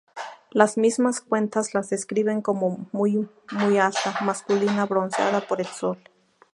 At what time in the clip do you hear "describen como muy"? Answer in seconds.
1.81-3.21